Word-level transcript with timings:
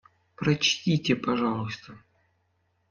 Прочтите, 0.35 1.15
пожалуйста. 1.15 1.93